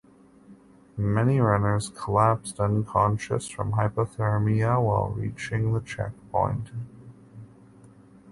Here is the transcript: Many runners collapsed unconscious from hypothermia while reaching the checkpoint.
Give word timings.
Many 0.97 1.39
runners 1.39 1.89
collapsed 1.95 2.59
unconscious 2.59 3.47
from 3.47 3.73
hypothermia 3.73 4.83
while 4.83 5.09
reaching 5.09 5.73
the 5.73 5.79
checkpoint. 5.81 6.71